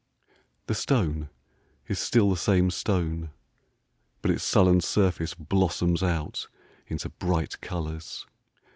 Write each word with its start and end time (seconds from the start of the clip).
The 0.65 0.73
stone 0.73 1.29
is 1.87 1.99
still 1.99 2.31
the 2.31 2.35
same 2.35 2.71
stone; 2.71 3.29
but 4.23 4.31
its 4.31 4.43
sullen 4.43 4.81
surface 4.81 5.35
blossoms 5.35 6.01
out 6.01 6.47
into 6.87 7.09
bright 7.09 7.61
colours. 7.61 8.25